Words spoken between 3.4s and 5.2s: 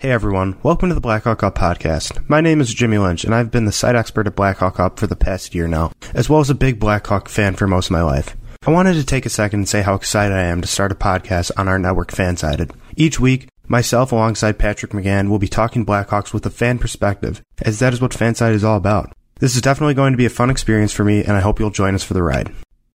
been the site expert at Blackhawk Up for the